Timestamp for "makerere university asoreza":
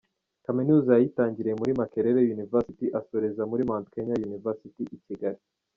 1.79-3.41